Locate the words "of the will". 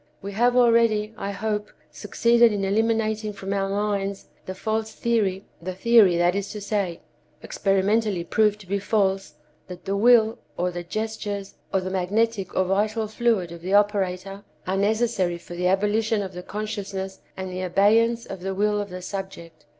18.25-18.81